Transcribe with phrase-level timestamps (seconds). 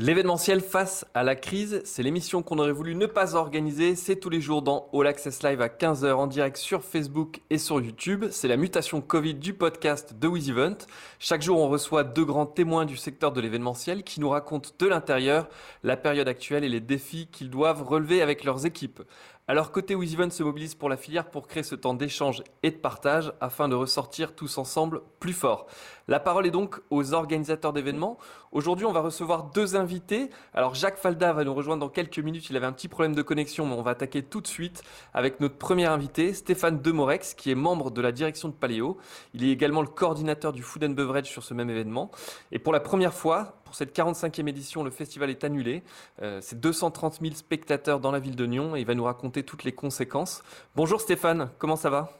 [0.00, 3.96] L'événementiel face à la crise, c'est l'émission qu'on aurait voulu ne pas organiser.
[3.96, 7.58] C'est tous les jours dans All Access Live à 15h en direct sur Facebook et
[7.58, 8.26] sur YouTube.
[8.30, 10.86] C'est la mutation Covid du podcast de WizEvent.
[11.18, 14.86] Chaque jour, on reçoit deux grands témoins du secteur de l'événementiel qui nous racontent de
[14.86, 15.48] l'intérieur
[15.82, 19.02] la période actuelle et les défis qu'ils doivent relever avec leurs équipes.
[19.50, 22.76] Alors côté WizEvent se mobilise pour la filière pour créer ce temps d'échange et de
[22.76, 25.66] partage afin de ressortir tous ensemble plus fort.
[26.06, 28.18] La parole est donc aux organisateurs d'événements.
[28.52, 30.28] Aujourd'hui, on va recevoir deux invités.
[30.52, 32.50] Alors Jacques Falda va nous rejoindre dans quelques minutes.
[32.50, 34.82] Il avait un petit problème de connexion, mais on va attaquer tout de suite
[35.14, 38.98] avec notre premier invité, Stéphane Demorex, qui est membre de la direction de Paléo.
[39.32, 42.10] Il est également le coordinateur du Food and Beverage sur ce même événement.
[42.52, 45.82] Et pour la première fois, pour cette 45e édition, le festival est annulé.
[46.22, 49.42] Euh, c'est 230 000 spectateurs dans la ville de Nyon et il va nous raconter
[49.42, 50.42] toutes les conséquences.
[50.74, 52.18] Bonjour Stéphane, comment ça va?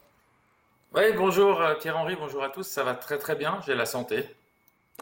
[0.95, 2.65] Oui, bonjour euh, Pierre-Henri, bonjour à tous.
[2.65, 4.27] Ça va très très bien, j'ai la santé.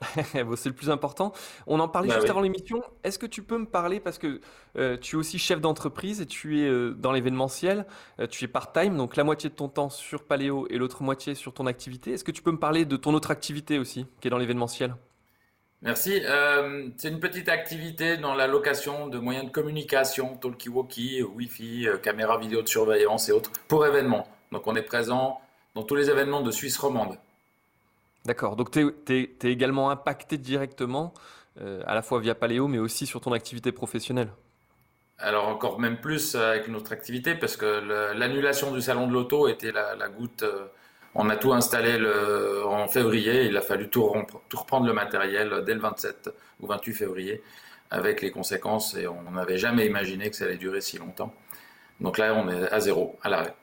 [0.15, 1.33] c'est le plus important.
[1.67, 2.81] On en parlait bah juste avant l'émission.
[3.03, 4.41] Est-ce que tu peux me parler, parce que
[4.79, 7.87] euh, tu es aussi chef d'entreprise et tu es dans l'événementiel,
[8.31, 11.53] tu es part-time, donc la moitié de ton temps sur Paléo et l'autre moitié sur
[11.53, 12.13] ton activité.
[12.13, 14.95] Est-ce que tu peux me parler de ton autre activité aussi, qui est dans l'événementiel?
[15.83, 16.23] Merci.
[16.25, 21.97] Euh, c'est une petite activité dans la location de moyens de communication, talkie-walkie, Wi-Fi, euh,
[21.99, 24.27] caméra vidéo de surveillance et autres pour événements.
[24.53, 25.41] Donc on est présent
[25.75, 27.19] dans tous les événements de Suisse romande.
[28.25, 28.57] D'accord.
[28.57, 31.13] Donc tu es, également impacté directement,
[31.61, 34.31] euh, à la fois via Paléo, mais aussi sur ton activité professionnelle.
[35.19, 39.73] Alors encore même plus avec notre activité, parce que l'annulation du salon de l'auto était
[39.73, 40.45] la, goutte
[41.19, 41.99] on a tout installé
[42.65, 43.47] en février.
[43.47, 44.05] Il a fallu tout,
[44.53, 47.43] reprendre le matériel dès le 27 ou 28 février,
[47.91, 48.95] avec les conséquences.
[48.97, 51.33] Et on n'avait jamais imaginé que ça allait durer si longtemps.
[52.01, 53.55] Donc là, on est à zéro, à l'arrêt.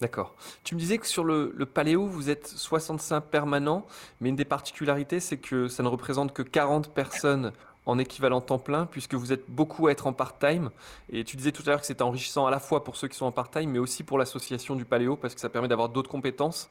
[0.00, 0.34] D'accord.
[0.62, 3.86] Tu me disais que sur le, le, Paléo, vous êtes 65 permanents,
[4.20, 7.52] mais une des particularités, c'est que ça ne représente que 40 personnes
[7.86, 10.70] en équivalent temps plein, puisque vous êtes beaucoup à être en part-time.
[11.10, 13.16] Et tu disais tout à l'heure que c'était enrichissant à la fois pour ceux qui
[13.16, 16.10] sont en part-time, mais aussi pour l'association du Paléo, parce que ça permet d'avoir d'autres
[16.10, 16.68] compétences.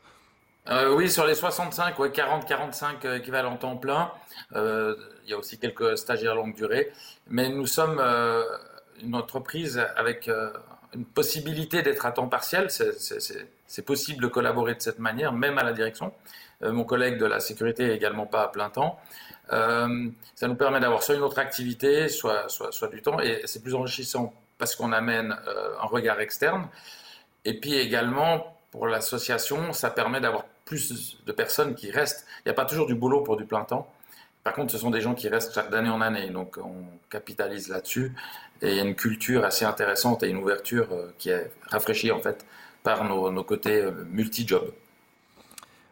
[0.68, 4.12] Euh, oui, sur les 65, ouais, 40-45 euh, équivalents temps plein.
[4.56, 6.92] Euh, il y a aussi quelques stagiaires longue durée.
[7.28, 8.02] Mais nous sommes
[9.02, 10.30] une entreprise avec
[10.94, 12.70] une possibilité d'être à temps partiel.
[12.70, 16.14] C'est possible de collaborer de cette manière, même à la direction.
[16.62, 19.00] mon collègue de la sécurité est également pas à plein temps.
[19.52, 23.62] Euh, ça nous permet d'avoir soit une autre activité, soit, soit, du temps, et c'est
[23.62, 26.68] plus enrichissant parce qu'on amène euh, un regard externe.
[27.44, 32.26] Et puis également, pour l'association, ça permet d'avoir plus de personnes qui restent.
[32.40, 33.92] Il n'y a pas toujours du boulot pour du plein temps.
[34.44, 38.14] Par contre, ce sont des gens qui restent d'année en année, donc on capitalise là-dessus.
[38.62, 42.12] Et il y a une culture assez intéressante et une ouverture euh, qui est rafraîchie
[42.12, 42.46] en fait
[42.84, 44.72] par nos, nos côtés multi-jobs.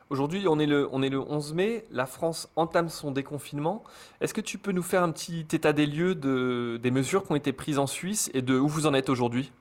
[0.09, 3.84] Aujourd'hui, on, est le, on est le 11 mai, la France entame son déconfinement.
[4.22, 7.31] Est-ce que tu peux nous faire un petit état des lieux de, des mesures qui
[7.31, 9.52] ont été prises en Suisse et de où vous en êtes aujourd'hui?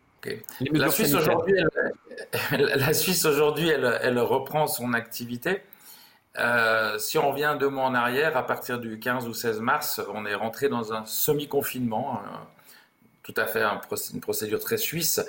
[0.60, 1.54] La Suisse aujourd'hui,
[2.52, 5.62] elle, la Suisse aujourd'hui, elle, elle, reprend son activité.
[6.38, 10.00] Euh, si on revient deux mois en arrière, à partir du 15 ou 16 mars,
[10.14, 12.36] on est rentré dans un semi-confinement, euh,
[13.22, 13.62] tout à fait
[14.12, 15.20] une procédure très suisse,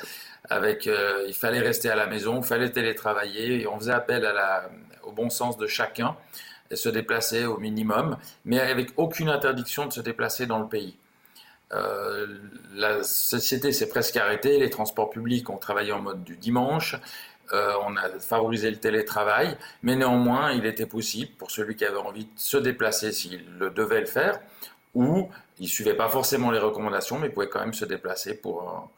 [0.50, 4.26] avec euh, il fallait rester à la maison, il fallait télétravailler, et on faisait appel
[4.26, 4.70] à la,
[5.04, 6.16] au bon sens de chacun
[6.72, 10.98] et se déplacer au minimum, mais avec aucune interdiction de se déplacer dans le pays.
[11.72, 12.28] Euh,
[12.76, 16.96] la société s'est presque arrêtée, les transports publics ont travaillé en mode du dimanche,
[17.52, 21.98] euh, on a favorisé le télétravail, mais néanmoins il était possible pour celui qui avait
[21.98, 24.40] envie de se déplacer s'il le devait le faire,
[24.94, 25.30] ou
[25.60, 28.90] il ne suivait pas forcément les recommandations, mais pouvait quand même se déplacer pour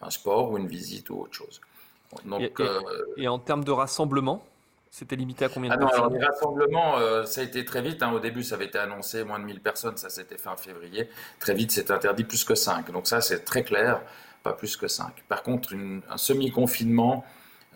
[0.00, 1.60] un, sport ou une visite ou autre chose.
[2.24, 4.44] Donc, et, et en termes de rassemblement
[4.92, 7.80] c'était limité à combien de ah personnes alors, Les rassemblements, euh, ça a été très
[7.80, 8.02] vite.
[8.02, 8.12] Hein.
[8.12, 9.96] Au début, ça avait été annoncé moins de 1000 personnes.
[9.96, 11.08] Ça s'était fait en février.
[11.40, 12.90] Très vite, c'est interdit plus que 5.
[12.92, 14.02] Donc ça, c'est très clair,
[14.42, 15.24] pas plus que 5.
[15.30, 17.24] Par contre, un semi-confinement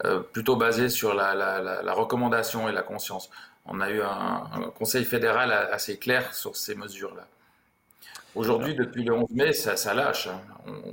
[0.04, 3.30] euh, plutôt basé sur la, recommandation et la conscience.
[3.64, 7.26] On a eu un, conseil fédéral assez clair sur ces mesures-là.
[8.34, 10.26] Aujourd'hui, depuis le 11 mai, ça, lâche.
[10.26, 10.42] Hein.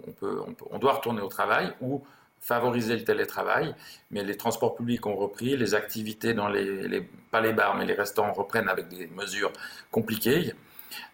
[0.07, 0.39] On, peut,
[0.71, 2.01] on, doit retourner au travail ou
[2.43, 3.73] favoriser le télétravail,
[4.11, 7.01] mais les transports publics ont repris, les activités dans les,
[7.31, 9.51] pas les bars, mais les restaurants reprennent avec des mesures
[9.91, 10.53] compliquées.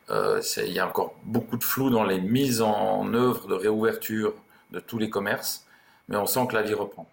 [0.10, 4.34] Euh, il y a encore beaucoup de flou dans les mises en œuvre de réouverture
[4.72, 5.68] de tous les commerces,
[6.08, 7.08] mais on sent que la vie reprend.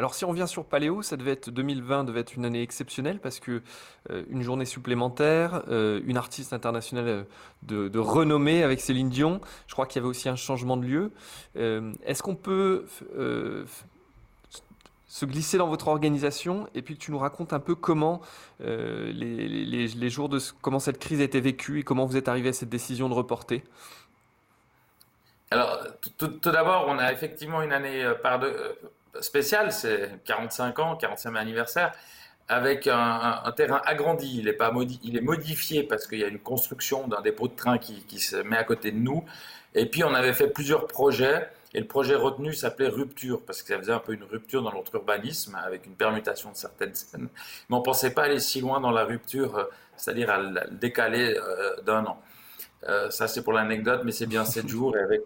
[0.00, 3.18] Alors si on vient sur Paléo, ça devait être 2020 devait être une année exceptionnelle
[3.20, 3.60] parce que
[4.08, 7.26] euh, une journée supplémentaire, euh, une artiste internationale
[7.70, 9.42] euh, de, renommée avec Céline Dion.
[9.66, 11.12] Je crois qu'il y avait aussi un changement de lieu.
[11.54, 12.86] Est-ce qu'on peut
[15.06, 18.22] se glisser dans votre organisation et puis tu nous racontes un peu comment
[18.60, 22.52] les, jours de comment cette crise a été vécue et comment vous êtes arrivé à
[22.54, 23.62] cette décision de reporter?
[25.50, 25.78] Alors,
[26.16, 28.54] tout, d'abord, on a effectivement une année par deux,
[29.20, 31.92] spéciale, c'est 45 ans, 45e anniversaire
[32.50, 34.40] avec un, terrain agrandi.
[34.40, 34.72] Il est, pas
[35.04, 38.36] il est modifié parce qu'il y a une construction d'un dépôt de train qui, se
[38.36, 39.24] met à côté de nous.
[39.74, 41.48] Et puis, on avait fait plusieurs projets.
[41.72, 44.72] Et le projet retenu s'appelait Rupture, parce que ça faisait un peu une rupture dans
[44.72, 47.28] notre urbanisme, avec une permutation de certaines scènes.
[47.68, 51.36] Mais on ne pensait pas aller si loin dans la rupture, c'est-à-dire à le décaler
[51.36, 52.20] euh, d'un an.
[52.88, 55.22] Euh, ça, c'est pour l'anecdote, mais c'est bien 7 jours et avec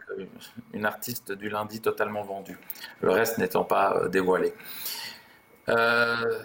[0.73, 2.59] une artiste du lundi totalement vendue.
[3.01, 4.55] Le reste n'étant pas euh, dévoilé.
[5.69, 6.43] Euh,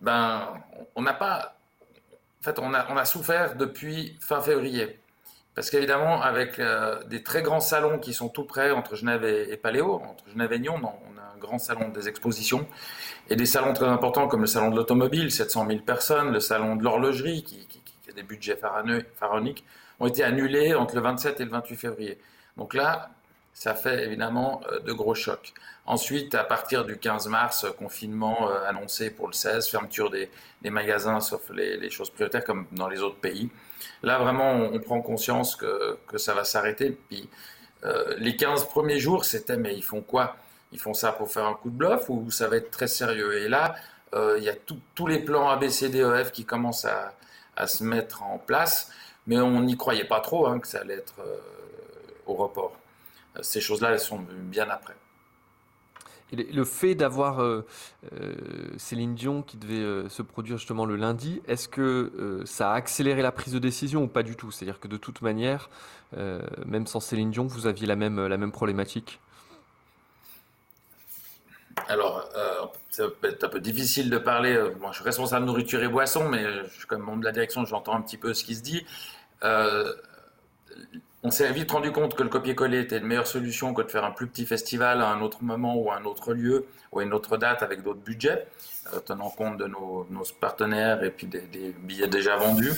[0.00, 0.62] ben,
[0.94, 1.56] on n'a pas.
[2.40, 5.00] En fait, on a, souffert depuis fin février.
[5.56, 9.56] Parce qu'évidemment, avec euh, des très grands salons qui sont tout près entre Genève et,
[9.56, 12.66] Paléo, entre Genève et Nyon, on a un grand salon des expositions,
[13.30, 16.76] et des salons très importants comme le salon de l'automobile, 700 000 personnes, le salon
[16.76, 17.75] de l'horlogerie, qui, a
[18.16, 19.64] des budgets pharaoniques,
[20.00, 22.18] ont été annulés entre le 27 et le 28 février.
[22.56, 23.10] Donc là,
[23.56, 25.54] ça fait évidemment euh, de gros chocs.
[25.86, 30.28] Ensuite, à partir du 15 mars, euh, confinement euh, annoncé pour le 16, fermeture des,
[30.64, 33.48] magasins sauf les, choses prioritaires comme dans les autres pays.
[34.02, 36.98] Là, vraiment, on, prend conscience que, que ça va s'arrêter.
[37.08, 37.28] Puis,
[38.18, 40.36] les 15 premiers jours, c'était mais ils font quoi?
[40.72, 43.38] Ils font ça pour faire un coup de bluff ou ça va être très sérieux?
[43.38, 43.76] Et là,
[44.12, 44.54] il y a
[44.96, 47.14] tous les plans ABCDEF qui commencent à,
[47.56, 48.90] à, se mettre en place,
[49.26, 51.14] mais on n'y croyait pas trop hein, que ça allait être
[52.26, 52.76] au report.
[53.42, 54.94] Ces choses-là, elles sont bien après.
[56.32, 57.64] Le fait d'avoir euh,
[58.12, 58.34] euh,
[58.78, 63.22] Céline Dion qui devait euh, se produire justement le lundi, est-ce que ça a accéléré
[63.22, 64.50] la prise de décision ou pas du tout?
[64.50, 65.70] C'est-à-dire que de toute manière,
[66.66, 69.20] même sans Céline Dion, vous aviez la même, la même problématique?
[71.88, 72.28] Alors,
[72.90, 74.58] c'est un peu difficile de parler.
[74.80, 77.32] moi, je suis responsable de nourriture et boisson, mais je suis comme membre de la
[77.32, 78.84] direction, j'entends un petit peu ce qui se dit
[81.26, 84.04] on s'est vite rendu compte que le copier-coller était une meilleure solution que de faire
[84.04, 87.02] un plus petit festival à un autre moment ou à un autre lieu ou à
[87.02, 88.46] une autre date avec d'autres budgets,
[88.94, 90.06] euh, tenant compte de nos,
[90.40, 92.74] partenaires et puis des, billets déjà vendus.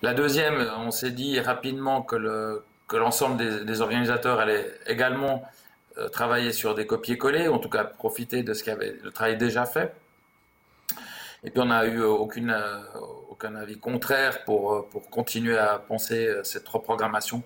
[0.00, 2.62] La deuxième, on s'est dit rapidement que,
[2.92, 5.61] l'ensemble des, organisateurs allaient également euh,
[6.12, 9.94] travailler sur des copier-coller, en tout cas profiter de ce qu'avait le travail déjà fait.
[11.44, 12.78] Et puis on n'a eu aucune, euh,
[13.28, 17.42] aucun avis contraire pour, pour continuer à penser cette reprogrammation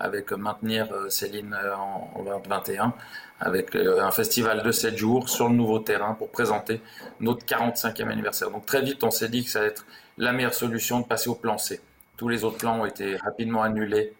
[0.00, 2.94] avec maintenir euh, Céline euh, en, 2021,
[3.38, 6.80] avec euh, un festival de 7 jours sur le nouveau terrain pour présenter
[7.20, 8.50] notre 45e anniversaire.
[8.50, 9.84] Donc très vite, on s'est dit que ça allait être
[10.16, 11.80] la meilleure solution de passer au plan C.
[12.16, 14.14] Tous les autres plans ont été rapidement annulés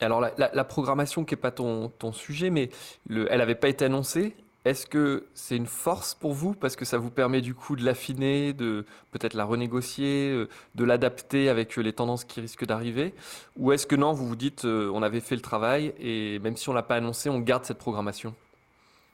[0.00, 2.70] alors la, programmation qui n'est pas ton, sujet, mais
[3.08, 4.34] le, elle n'avait pas été annoncée.
[4.64, 6.54] Est-ce que c'est une force pour vous?
[6.54, 10.84] Parce que ça vous permet du coup de l'affiner, de peut-être la renégocier, euh, de
[10.84, 13.12] l'adapter avec euh, les tendances qui risquent d'arriver?
[13.56, 16.56] Ou est-ce que non, vous vous dites euh, on avait fait le travail et même
[16.56, 18.34] si on ne l'a pas annoncé, on garde cette programmation?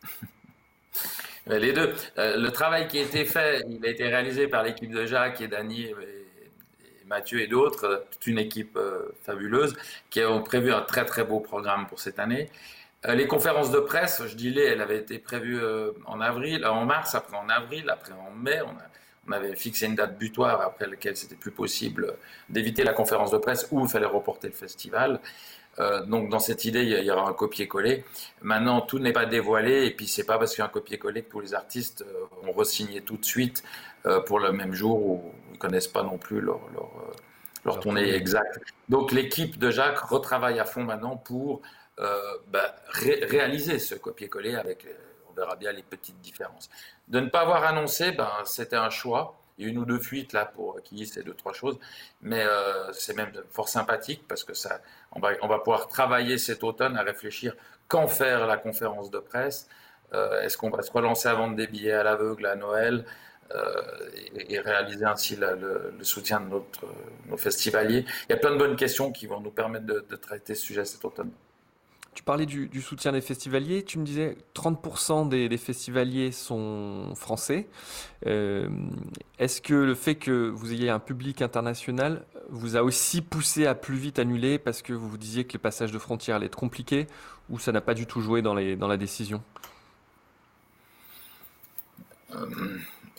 [1.47, 1.95] Les deux.
[2.17, 5.49] le travail qui a été fait, il a été réalisé par l'équipe de Jacques et
[5.49, 5.89] Dany
[7.11, 8.79] Mathieu et d'autres, toute une équipe
[9.23, 9.77] fabuleuse
[10.09, 12.49] qui ont prévu un très très beau programme pour cette année.
[13.07, 16.67] Euh, les conférences de presse, je dis les, elles avaient été prévues euh, en avril,
[16.67, 18.61] en mars, après en avril, après en mai.
[18.63, 22.15] On, avait fixé une date butoir après laquelle c'était plus possible
[22.49, 25.21] d'éviter la conférence de presse ou il fallait reporter le festival.
[25.79, 28.03] Euh, donc dans cette idée, il y aura un copier-coller.
[28.43, 31.23] Maintenant, tout n'est pas dévoilé et puis c'est pas parce qu'il y a un copier-coller
[31.23, 32.05] que tous les artistes
[32.43, 33.63] ont re-signé tout de suite
[34.27, 36.91] pour le même jour où ils connaissent pas non plus leur, leur,
[37.65, 38.61] leur tournée exacte.
[38.89, 41.63] Donc l'équipe de Jacques retravaille à fond maintenant pour
[41.99, 44.93] euh, bah, réaliser ce copier-coller avec, euh,
[45.29, 46.71] on verra bien les petites différences.
[47.09, 49.37] De ne pas avoir annoncé, ben, c'était un choix.
[49.59, 51.79] Il y a une ou deux fuites là pour qui ces deux, trois choses.
[52.23, 54.81] Mais euh, c'est même fort sympathique parce que ça,
[55.13, 57.55] on va, on va pouvoir travailler cet automne à réfléchir
[57.87, 59.69] quand faire la conférence de presse.
[60.13, 63.05] Est-ce qu'on va se relancer à vendre des billets à l'aveugle à Noël?
[64.49, 66.87] Et, réaliser ainsi le, soutien de notre,
[67.29, 70.17] nos festivaliers Il y a plein de bonnes questions qui vont nous permettre de, de
[70.17, 71.31] traiter ce sujet cet automne.
[72.13, 73.85] Tu parlais du, soutien des festivaliers.
[73.85, 77.69] Tu me disais 30% des, festivaliers sont français.
[78.27, 78.69] Euh,
[79.39, 83.77] est-ce que le fait que vous ayez un public international vous a aussi poussé à
[83.77, 86.59] plus vite annuler parce que vous vous disiez que les passages de frontières allaient être
[86.59, 87.07] compliqués
[87.49, 89.43] ou ça n'a pas du tout joué dans, les, dans la décision?
[92.35, 92.47] Euh,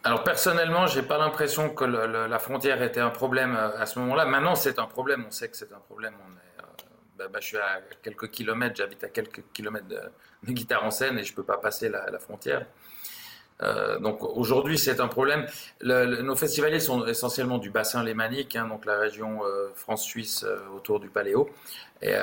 [0.04, 4.26] alors personnellement, j'ai pas l'impression que la frontière était un problème euh, à ce moment-là.
[4.26, 5.26] Maintenant, c'est un problème.
[5.28, 6.16] On sait que c'est un problème.
[6.28, 6.66] On est
[7.18, 10.02] bah, bah, je suis à quelques kilomètres, j'habite à quelques kilomètres de,
[10.52, 12.66] guitare en scène et je peux pas passer la, frontière.
[13.62, 15.46] Euh, donc aujourd'hui, c'est un problème.
[15.84, 21.10] nos festivaliers sont essentiellement du bassin lémanique, hein, donc la région euh, France-Suisse autour du
[21.10, 21.48] Paléo,
[22.02, 22.16] et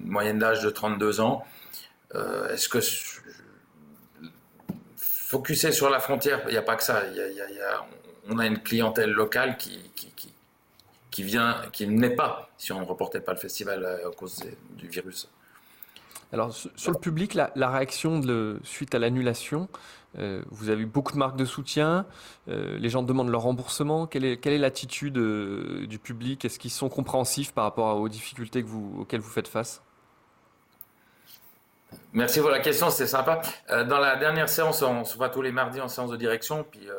[0.00, 1.44] moyenne d'âge de 32 ans.
[2.14, 2.80] Est-ce que
[5.30, 7.04] focuser sur la frontière, il n'y a pas que ça.
[8.28, 9.78] on a une clientèle locale qui,
[11.10, 14.42] qui, vient, qui n'est pas si on ne reportait pas le festival euh, à cause
[14.70, 15.28] du virus.
[16.32, 18.20] Alors sur le public, la, réaction
[18.64, 19.68] suite à l'annulation,
[20.18, 22.06] euh, vous avez eu beaucoup de marques de soutien,
[22.48, 24.06] euh, les gens demandent leur remboursement.
[24.08, 26.44] Quelle est, l'attitude du public?
[26.44, 28.64] Est-ce qu'ils sont compréhensifs par rapport aux difficultés
[28.98, 29.82] auxquelles vous faites face?
[32.12, 33.40] Merci pour la question, c'est sympa.
[33.70, 36.64] Euh, dans la dernière séance, on se voit tous les mardis en séance de direction,
[36.68, 36.94] puis euh,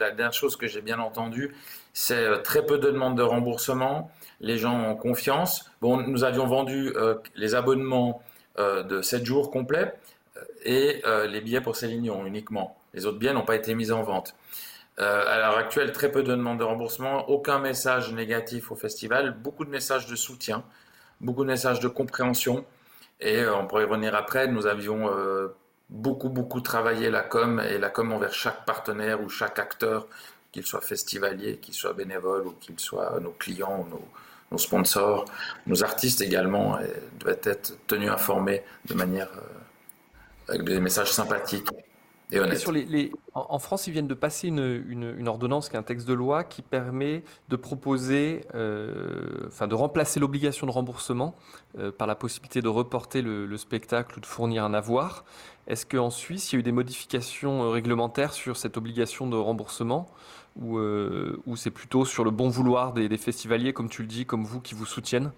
[0.00, 1.54] la dernière chose que j'ai bien entendue,
[1.92, 4.10] c'est euh, très peu de demandes de remboursement,
[4.40, 5.70] les gens ont confiance.
[5.80, 6.92] Bon, nous avions vendu
[7.36, 8.24] les abonnements
[8.58, 9.94] de 7 jours complets
[10.64, 12.76] et les billets pour Célignon uniquement.
[12.92, 14.34] Les autres billets n'ont pas été mis en vente.
[14.98, 19.64] à l'heure actuelle, très peu de demandes de remboursement, aucun message négatif au festival, beaucoup
[19.64, 20.64] de messages de soutien,
[21.20, 22.64] beaucoup de messages de compréhension.
[23.22, 25.54] Et euh, on pourrait y revenir après, nous avions euh,
[25.88, 30.08] beaucoup, beaucoup travaillé la com et la com envers chaque partenaire ou chaque acteur,
[30.50, 34.00] qu'il soit festivalier, qu'il soit bénévole ou qu'il soit nos clients ou
[34.50, 35.24] nos, sponsors,
[35.66, 41.68] nos artistes également, et devaient être tenus informés de manière euh, avec des messages sympathiques
[43.34, 46.62] en, France, ils viennent de passer une, ordonnance qui est un texte de loi qui
[46.62, 51.34] permet de proposer, euh, enfin de remplacer l'obligation de remboursement
[51.78, 55.24] euh, par la possibilité de reporter le, spectacle ou de fournir un avoir.
[55.66, 59.36] Est-ce qu'en Suisse, il y a eu des modifications euh, réglementaires sur cette obligation de
[59.36, 60.08] remboursement
[60.60, 60.76] ou,
[61.56, 64.74] c'est plutôt sur le bon vouloir des festivaliers, comme tu le dis, comme vous, qui
[64.74, 65.32] vous soutiennent?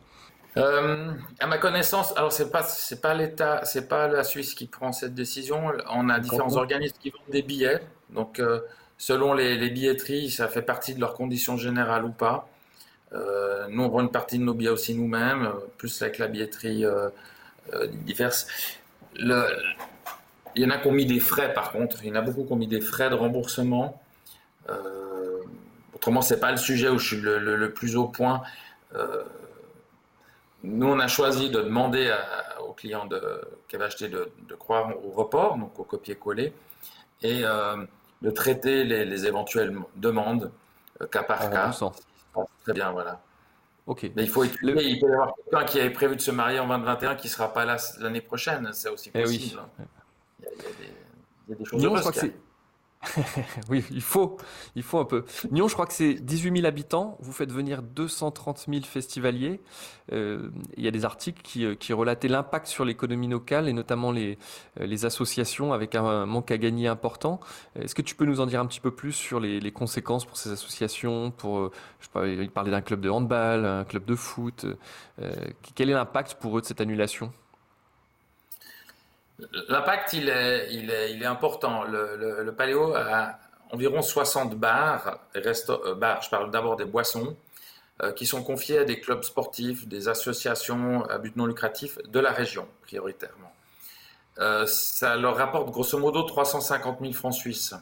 [0.57, 4.67] Euh, à ma connaissance, alors c'est pas c'est pas l'État, c'est pas la Suisse qui
[4.67, 5.73] prend cette décision.
[5.91, 7.81] On a différents organismes qui vendent des billets.
[8.11, 8.61] Donc euh,
[8.97, 12.49] selon les, billetteries, ça fait partie de leurs conditions générales ou pas.
[13.13, 16.85] Euh, nous on vend une partie de nos billets aussi nous-mêmes, plus avec la billetterie
[18.05, 18.47] diverse.
[19.17, 19.47] Le,
[20.55, 22.05] il y en a qui ont mis des frais par contre.
[22.05, 24.01] Il y en a beaucoup qui ont mis des frais de remboursement.
[25.95, 28.43] autrement, c'est pas le sujet où je suis le, le plus au point.
[30.65, 32.11] Nous, on a choisi de demander
[32.67, 36.55] aux clients de, qui acheté de, croire au report, donc au copier-coller,
[37.21, 37.85] et euh,
[38.23, 40.51] de traiter les, éventuelles demandes
[41.03, 41.71] euh, cas par cas.
[42.63, 43.21] Très bien, voilà.
[43.87, 44.11] Ok.
[44.17, 44.75] Mais il faut étudier.
[44.89, 47.33] Il peut y avoir quelqu'un qui avait prévu de se marier en 2021 qui ne
[47.33, 48.71] sera pas là l'année prochaine.
[48.73, 49.61] C'est aussi eh possible.
[49.61, 49.85] Hein.
[50.41, 52.33] Il, y a, des, choses heureuses.
[53.69, 54.37] oui, il faut,
[54.75, 55.25] il faut un peu.
[55.51, 57.17] Nyon, je crois que c'est 18 000 habitants.
[57.21, 59.61] Vous faites venir 230 000 festivaliers.
[60.13, 63.73] Euh, il y a des articles qui, euh, qui relataient l'impact sur l'économie locale et
[63.73, 64.39] notamment les,
[64.81, 67.41] euh, les associations avec un manque à gagner important.
[67.77, 70.25] Est-ce que tu peux nous en dire un petit peu plus sur les, les conséquences
[70.25, 71.71] pour ces associations Pour,
[72.01, 74.67] je parlais d'un club de handball, un club de foot.
[75.75, 77.33] quel est l'impact pour eux de cette annulation?
[79.69, 81.85] L'impact, il est, important.
[81.85, 83.39] Le, le, Paléo a
[83.73, 87.37] environ 60 bars, euh, bars je parle d'abord des boissons,
[88.03, 92.21] euh, qui sont confiés à des clubs sportifs, des associations à but non lucratif de
[92.21, 93.53] la région, prioritairement.
[94.39, 97.75] Euh, ça leur rapporte grosso modo 350 000 francs suisses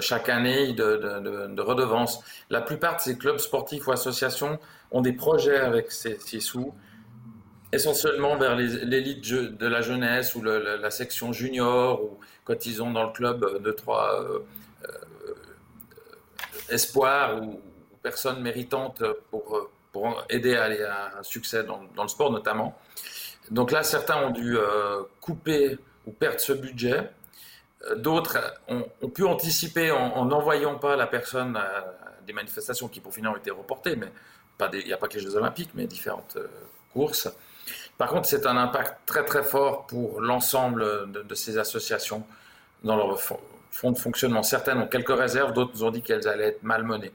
[0.00, 2.24] chaque année de, de, de, redevances.
[2.48, 4.58] La plupart de ces clubs sportifs ou associations
[4.90, 6.72] ont des projets avec ces sous
[7.72, 13.04] essentiellement vers l'élite de la jeunesse ou la section junior ou quand ils ont dans
[13.04, 14.40] le club deux trois euh,
[14.84, 15.34] euh,
[16.68, 17.60] espoirs ou,
[18.02, 22.76] personnes méritantes pour, pour aider à aller à un succès dans, le sport notamment.
[23.52, 27.12] Donc là, certains ont dû euh, couper ou perdre ce budget.
[27.94, 31.84] D'autres ont, pu anticiper en n'envoyant pas la personne à
[32.26, 34.10] des manifestations qui pour finir ont été reportées, mais
[34.72, 36.38] il n'y a pas que les Jeux Olympiques, mais différentes
[36.92, 37.28] courses.
[37.98, 42.24] Par contre, c'est un impact très très fort pour l'ensemble de, ces associations
[42.84, 44.42] dans leur fond de fonctionnement.
[44.42, 47.12] Certaines ont quelques réserves, d'autres nous ont dit qu'elles allaient être malmenées.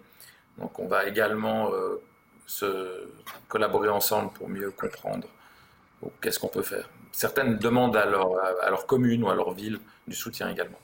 [0.58, 2.01] Donc on va également euh,
[2.46, 3.10] se
[3.48, 5.27] collaborer ensemble pour mieux comprendre
[6.22, 6.89] qu'est-ce qu'on peut faire.
[7.12, 10.80] Certaines demandent à à leur commune ou à leur ville du soutien également.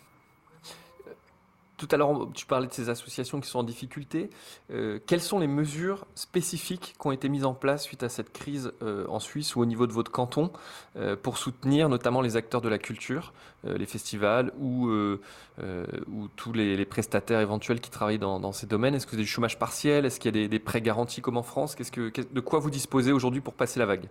[1.77, 4.30] Tout à l'heure, tu parlais de ces associations qui sont en difficulté.
[4.72, 8.32] Euh, quelles sont les mesures spécifiques qui ont été mises en place suite à cette
[8.32, 10.51] crise euh, en Suisse ou au niveau de votre canton
[10.98, 16.86] euh, pour soutenir notamment les acteurs de la culture, les festivals ou, ou tous les,
[16.86, 18.94] prestataires éventuels qui travaillent dans, ces domaines?
[18.94, 20.06] Est-ce que avez du chômage partiel?
[20.06, 21.75] Est-ce qu'il y a des, prêts garantis comme en France?
[21.77, 24.06] De quoi vous disposez aujourd'hui pour passer la vague?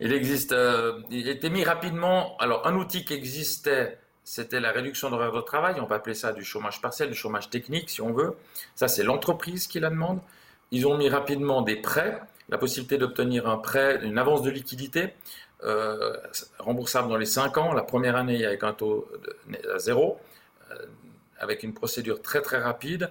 [0.00, 0.54] Il existe,
[1.10, 2.36] il était mis rapidement.
[2.38, 3.96] Alors, un outil qui existait,
[4.28, 5.76] c'était la réduction d'horaire de travail.
[5.80, 8.34] On peut appeler ça du chômage partiel, du chômage technique, si on veut.
[8.74, 10.20] Ça, c'est l'entreprise qui la demande.
[10.70, 12.20] Ils ont mis rapidement des prêts,
[12.50, 15.14] la possibilité d'obtenir un prêt, une avance de liquidité
[15.64, 16.14] euh,
[16.58, 17.72] remboursable dans les 5 ans.
[17.72, 19.08] La première année avec un taux
[19.74, 20.20] à zéro,
[20.72, 20.74] euh,
[21.38, 23.10] avec une procédure très très rapide.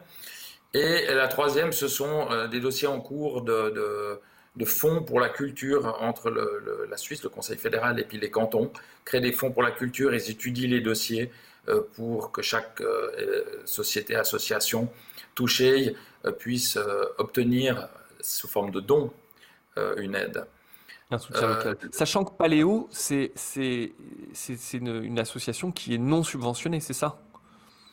[0.76, 4.20] Et la troisième, ce sont des dossiers en cours de
[4.66, 6.30] fonds pour la culture entre
[6.90, 8.72] la Suisse, le Conseil fédéral et puis les cantons,
[9.06, 11.32] créent des fonds pour la culture, ils étudient les dossiers
[11.70, 14.90] euh, pour que chaque euh, société, association
[15.36, 15.96] touchée
[16.26, 16.80] euh, puisse
[17.18, 17.90] obtenir
[18.22, 19.12] sous forme de dons
[19.98, 20.46] une aide.
[21.12, 21.78] Un soutien local.
[21.92, 23.32] Sachant que Paléo, c'est
[24.74, 27.20] une, une association qui est non subventionnée, c'est ça?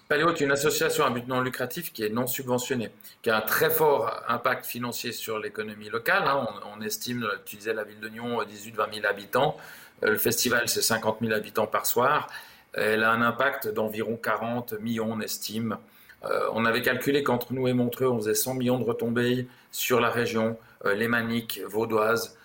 [0.06, 2.90] Paléo est une association à but non lucratif qui est non subventionnée,
[3.22, 6.24] qui a un très fort impact financier sur l'économie locale.
[6.26, 6.46] Hein.
[6.76, 9.56] On, estime, tu disais la ville de Nyon, 18-20 000 habitants.
[10.02, 12.28] Euh, le festival, c'est 50 000 habitants par soir.
[12.74, 15.78] Elle a un impact d'environ 40 millions, on estime.
[16.24, 20.00] Euh, on avait calculé qu'entre nous et Montreux, on faisait 100 millions de retombées sur
[20.00, 22.36] la région, euh, lémanique, vaudoise,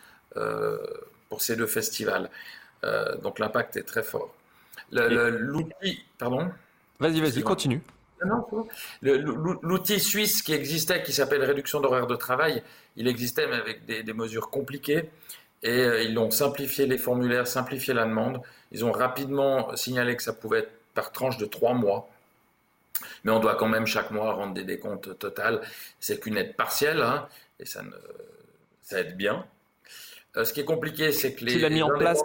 [1.28, 2.30] pour ces deux festivals.
[3.22, 4.34] donc l'impact est très fort.
[4.92, 6.50] L'outil, pardon?
[7.00, 7.82] Vas-y, vas-y, continue.
[9.02, 12.62] L'outil suisse qui existait, qui s'appelle réduction d'horaire de travail,
[12.98, 15.10] il existait mais avec des, mesures compliquées
[15.64, 18.42] et euh, ils ont simplifié les formulaires, simplifié la demande.
[18.72, 22.10] Ils ont rapidement signalé que ça pouvait être par tranche de trois mois.
[23.24, 25.62] Mais on doit quand même chaque mois rendre des décomptes total.
[26.00, 27.28] C'est qu'une aide partielle hein,
[27.60, 27.92] et ça, ne,
[28.84, 29.46] ça aide bien.
[30.36, 31.54] Euh, ce qui est compliqué, c'est que les.
[31.54, 32.22] Tu l'as mis en place.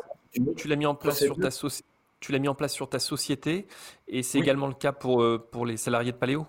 [0.56, 1.88] Tu l'as mis en place sur ta société
[2.24, 3.66] tu l'as mis en place sur ta société
[4.08, 6.46] et c'est également le cas pour, euh, pour les salariés de Paléo?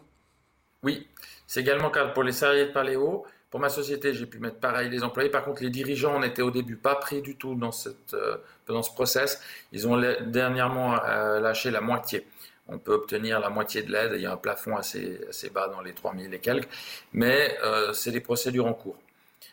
[0.83, 1.05] Oui,
[1.47, 3.25] c'est également le cas pour les salariés de Paléo.
[3.49, 5.29] Pour ma société, j'ai pu mettre pareil les employés.
[5.29, 8.83] Par contre, les dirigeants n'étaient au début pas pris du tout dans, cette, euh, dans
[8.83, 9.41] ce process.
[9.73, 12.25] Ils ont dernièrement euh, lâché la moitié.
[12.69, 14.13] On peut obtenir la moitié de l'aide.
[14.15, 16.69] Il y a un plafond assez, assez bas dans les 3000 et quelques.
[17.11, 17.57] Mais
[17.93, 18.97] c'est des procédures en cours.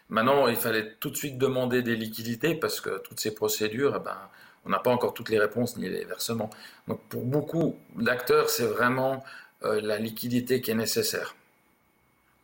[0.09, 4.05] Maintenant, il fallait tout de suite demander des liquidités parce que toutes ces procédures, eh
[4.05, 4.17] ben,
[4.65, 6.51] on n'a pas encore toutes les réponses ni les versements.
[6.89, 9.25] Donc pour beaucoup d'acteurs, c'est vraiment
[9.65, 11.35] euh, la liquidité qui est nécessaire.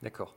[0.03, 0.35] D'accord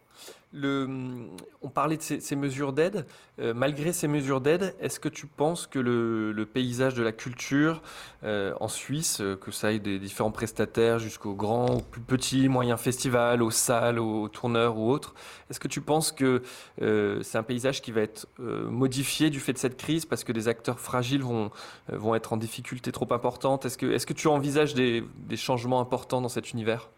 [0.53, 3.05] on parlait de ces, mesures d'aide.
[3.39, 7.81] Euh, malgré ces mesures d'aide, est-ce que tu penses que le, paysage de la culture
[8.23, 12.49] euh, en Suisse, euh, que ça aille des différents prestataires jusqu'aux grands, aux plus petits,
[12.49, 15.15] moyens festivals, aux salles, aux tourneurs ou autres,
[15.49, 16.41] est-ce que tu penses que
[16.79, 20.47] c'est un paysage qui va être modifié du fait de cette crise parce que des
[20.47, 21.51] acteurs fragiles vont,
[21.89, 23.65] vont être en difficulté trop importante?
[23.65, 25.03] Est-ce que, est que tu envisages des
[25.35, 26.89] changements importants dans cet univers?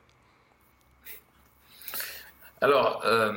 [2.63, 3.33] Alors, euh,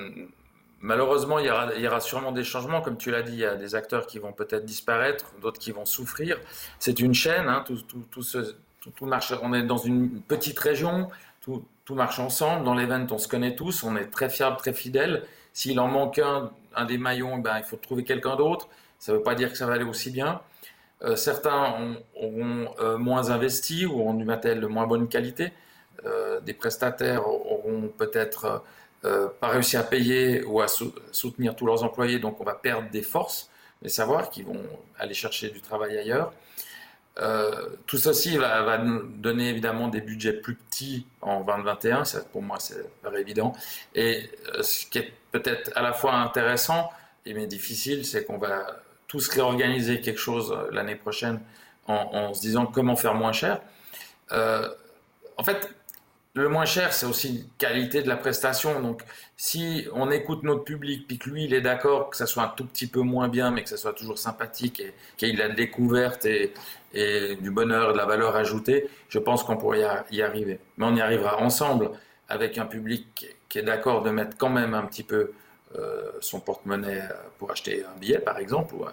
[0.80, 2.80] malheureusement, il y, aura, sûrement des changements.
[2.80, 5.72] Comme tu l'as dit, il y a des acteurs qui vont peut-être disparaître, d'autres qui
[5.72, 6.38] vont souffrir.
[6.78, 9.34] C'est une chaîne, hein, tout, marche.
[9.42, 11.10] On est dans une petite région,
[11.40, 12.62] tout, marche ensemble.
[12.62, 15.24] Dans l'event, on se connaît tous, on est très fiables, très fidèles.
[15.52, 18.68] S'il en manque un, un des maillons, ben, il faut trouver quelqu'un d'autre.
[19.00, 20.40] Ça ne veut pas dire que ça va aller aussi bien.
[21.02, 25.52] Euh, certains auront euh, moins investi ou auront du matériel de moins bonne qualité.
[26.44, 28.62] des prestataires auront peut-être
[29.06, 32.90] euh, pas réussi à payer ou à soutenir tous leurs employés, donc on va perdre
[32.90, 33.50] des forces,
[33.82, 34.62] des savoirs qui vont
[34.98, 36.32] aller chercher du travail ailleurs.
[37.18, 42.42] Euh, tout ceci va, nous donner évidemment des budgets plus petits en 2021, ça, pour
[42.42, 42.84] moi c'est
[43.16, 43.54] évident.
[43.94, 46.90] Et euh, ce qui est peut-être à la fois intéressant
[47.24, 48.66] et mais difficile, c'est qu'on va
[49.06, 51.40] tous réorganiser quelque chose l'année prochaine
[51.86, 53.60] en, en, se disant comment faire moins cher.
[54.30, 55.70] en fait,
[56.42, 58.80] le moins cher, c'est aussi une qualité de la prestation.
[58.80, 59.02] Donc,
[59.36, 62.48] si on écoute notre public, puis que lui, il est d'accord que ça soit un
[62.48, 65.38] tout petit peu moins bien, mais que ça soit toujours sympathique et qu'il ait de
[65.38, 66.52] la découverte et,
[67.40, 70.58] du bonheur, de la valeur ajoutée, je pense qu'on pourrait y arriver.
[70.76, 71.90] Mais on y arrivera ensemble
[72.28, 75.32] avec un public qui est d'accord de mettre quand même un petit peu
[75.76, 77.02] euh, son porte-monnaie
[77.38, 78.90] pour acheter un billet, par exemple, ou euh,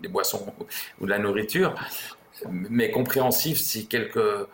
[0.00, 0.52] des boissons
[1.00, 1.74] ou de la nourriture,
[2.48, 4.46] mais compréhensif si quelques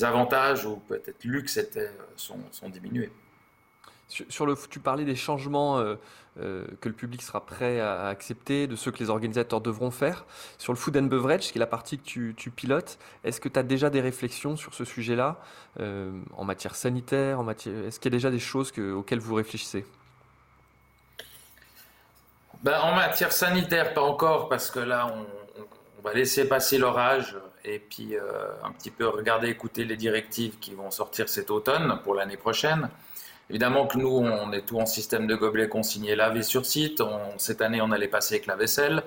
[0.00, 3.10] avantages ou peut-être luxe étaient, sont, sont diminués.
[4.28, 5.94] Sur, le, tu parlais des changements euh,
[6.38, 10.26] euh, que le public sera prêt à, accepter, de ceux que les organisateurs devront faire.
[10.58, 13.48] Sur le food and beverage, qui est la partie que tu, tu pilotes, est-ce que
[13.48, 15.40] tu as déjà des réflexions sur ce sujet-là
[15.80, 17.86] euh, en matière sanitaire en matière...
[17.86, 19.86] Est-ce qu'il y a déjà des choses que, auxquelles vous réfléchissez?
[22.62, 25.26] Ben, En matière sanitaire, pas encore, parce que là, on,
[25.98, 28.22] on va laisser passer l'orage et puis euh,
[28.64, 32.88] un petit peu regarder, écouter les directives qui vont sortir cet automne pour l'année prochaine.
[33.50, 37.02] Évidemment que nous, on est tout en système de gobelets consignés lavés sur site.
[37.38, 39.02] cette année, on allait passer avec la vaisselle.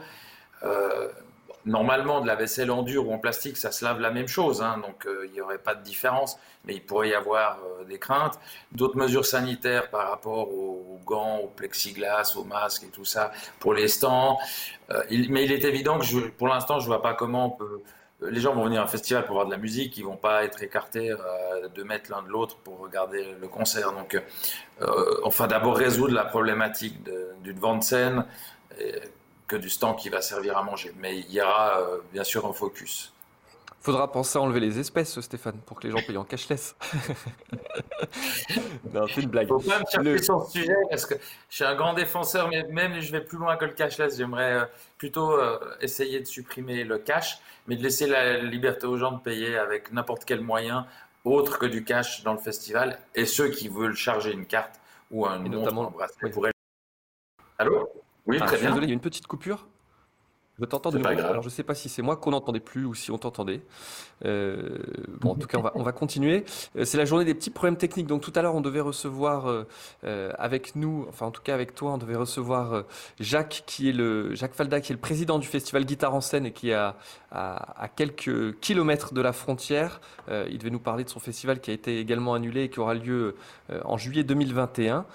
[1.65, 4.62] Normalement, de la vaisselle en dur ou en plastique, ça se lave la même chose,
[4.62, 7.84] hein, donc euh, il n'y aurait pas de différence, mais il pourrait y avoir euh,
[7.86, 8.39] des craintes.
[8.72, 13.74] D'autres mesures sanitaires par rapport aux, gants, au plexiglas, aux masques et tout ça pour
[13.74, 14.38] les stands.
[14.91, 17.82] Euh, mais il est évident que pour l'instant, je ne vois pas comment on peut.
[18.21, 20.45] Les gens vont venir à un festival pour voir de la musique, ils vont pas
[20.45, 21.13] être écartés
[21.75, 23.91] de mettre l'un de l'autre pour regarder le concert.
[23.91, 24.19] Donc,
[25.23, 26.97] enfin, d'abord résoudre la problématique
[27.43, 28.25] d'une vente scène
[29.47, 30.93] que du stand qui va servir à manger.
[30.97, 33.13] Mais il y aura euh, bien sûr un focus.
[33.86, 36.76] Faudra penser à enlever les espèces, Stéphane, pour que les gens payent en cashless.
[38.91, 39.48] non, c'est une blague.
[39.48, 41.13] Faut pas me chercher sur ce sujet parce que
[41.50, 44.17] je suis un grand défenseur, mais même je vais plus loin que le cashless.
[44.17, 44.65] J'aimerais euh,
[44.98, 49.19] plutôt euh, essayer de supprimer le cash, mais de laisser la liberté aux gens de
[49.19, 50.88] payer avec n'importe quel moyen
[51.24, 52.98] autre que du cash dans le festival.
[53.13, 54.80] Et ceux qui veulent charger une carte
[55.12, 56.54] ou un notamment, bracelet pourraient.
[57.60, 57.88] Allô?
[58.26, 58.69] Oui, très bien.
[58.69, 59.67] Désolé, il y a une petite coupure.
[60.60, 61.10] Je t'entends de nouveau.
[61.10, 63.62] Alors, je ne sais pas si c'est moi qu'on n'entendait plus ou si on t'entendait.
[64.24, 64.78] Euh,
[65.20, 66.46] bon, en tout cas, on va, on va continuer.
[66.78, 68.08] Euh, c'est la journée des petits problèmes techniques.
[68.08, 71.76] Donc, tout à l'heure, on devait recevoir euh, avec nous, enfin, en tout cas, avec
[71.76, 72.86] toi, on devait recevoir
[73.20, 76.46] Jacques, qui est le, Jacques Falda, qui est le président du festival Guitare en scène
[76.46, 76.96] et qui est à,
[77.32, 80.00] à, quelques kilomètres de la frontière.
[80.30, 82.94] il devait nous parler de son festival qui a été également annulé et qui aura
[82.94, 83.36] lieu
[83.84, 85.06] en juillet 2021.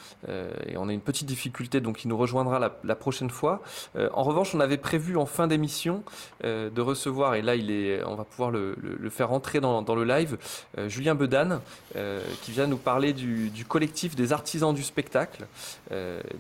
[0.67, 3.63] et on a une petite difficulté, donc il nous rejoindra la, la prochaine fois.
[3.97, 6.03] en revanche, on avait prévu en fin d'émission
[6.45, 8.77] euh, de recevoir, et là il est, on va pouvoir le,
[9.11, 10.37] faire entrer dans, le live,
[10.79, 11.61] euh, Julien Bedan,
[11.97, 15.47] euh, qui vient nous parler du, collectif des artisans du spectacle.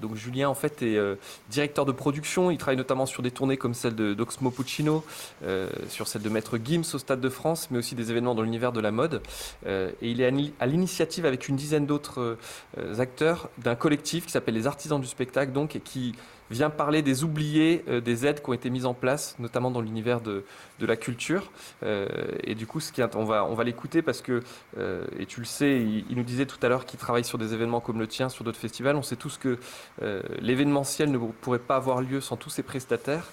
[0.01, 0.99] donc Julien en fait est
[1.49, 5.05] directeur de production, il travaille notamment sur des tournées comme celle d'Oxmo Puccino,
[5.89, 8.73] sur celle de Maître Gims au Stade de France, mais aussi des événements dans l'univers
[8.73, 9.23] de la mode.
[9.67, 12.37] et il est à l'initiative avec une dizaine d'autres
[12.99, 16.15] acteurs d'un collectif qui s'appelle les artisans du spectacle, donc, et qui
[16.51, 19.81] vient parler des oubliés, euh, des aides qui ont été mises en place, notamment dans
[19.81, 20.45] l'univers de,
[20.81, 21.51] de, la culture.
[21.83, 22.07] Euh,
[22.45, 24.43] et du coup, ce qui, on va, on va l'écouter parce que,
[24.79, 27.55] euh, et tu le sais, il, nous disait tout à l'heure qu'il travaille sur des
[27.55, 28.97] événements comme le tien, sur d'autres festivals.
[28.97, 29.59] On sait tous que
[30.41, 33.25] l'événementiel ne pourrait pas avoir lieu sans tous ces prestataires.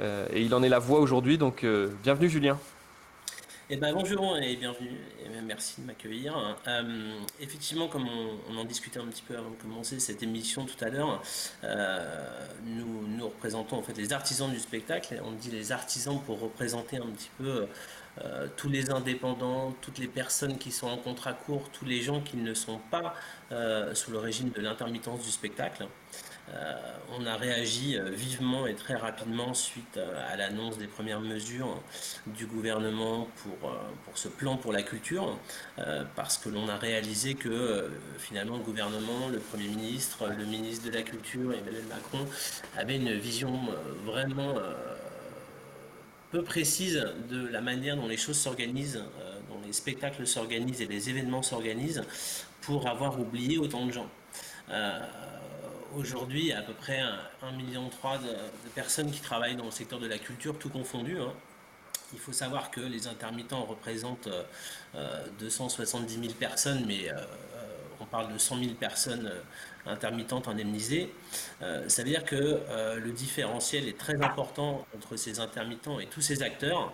[0.00, 1.38] et il en est la voix aujourd'hui.
[1.38, 1.64] Donc,
[2.02, 2.58] bienvenue Julien.
[3.70, 6.58] Eh ben, bonjour et bienvenue, et merci de m'accueillir.
[6.68, 8.06] Euh, effectivement, comme
[8.50, 11.22] on, en discutait un petit peu avant de commencer cette émission tout à l'heure,
[11.64, 15.18] euh, nous, nous représentons en fait les artisans du spectacle.
[15.24, 17.66] On dit les artisans pour représenter un petit peu
[18.22, 22.20] euh, tous les indépendants, toutes les personnes qui sont en contrat court, tous les gens
[22.20, 23.14] qui ne sont pas
[23.94, 25.86] sous le régime de l'intermittence du spectacle.
[26.52, 26.74] Euh,
[27.18, 31.80] on a réagi euh, vivement et très rapidement suite euh, à l'annonce des premières mesures
[32.26, 33.70] du gouvernement pour,
[34.04, 35.38] pour ce plan pour la culture,
[36.16, 40.94] parce que l'on a réalisé que finalement le gouvernement, le Premier ministre, le ministre de
[40.94, 42.26] la Culture, Emmanuel Macron,
[42.76, 43.60] avaient une vision
[44.04, 44.54] vraiment
[46.30, 49.04] peu précise de la manière dont les choses s'organisent,
[49.48, 52.02] dont les spectacles s'organisent et les événements s'organisent,
[52.62, 54.08] pour avoir oublié autant de gens
[55.96, 59.64] aujourd'hui, il y a à peu près 1,3 million de, de, personnes qui travaillent dans
[59.64, 61.18] le secteur de la culture, tout confondu.
[61.18, 61.32] Hein.
[62.14, 64.28] Il faut savoir que les intermittents représentent
[65.38, 67.14] 270 euh, 000 personnes, mais euh,
[68.00, 69.40] on parle de 100 000 personnes euh,
[69.90, 71.12] intermittentes indemnisées.
[71.60, 72.58] ça veut dire que
[72.96, 76.90] le différentiel est très important entre ces intermittents et tous ces acteurs.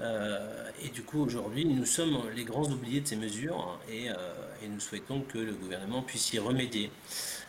[0.00, 4.08] et du coup, aujourd'hui, nous sommes les grands oubliés de ces mesures hein, et,
[4.68, 6.92] nous souhaitons que le gouvernement puisse y remédier.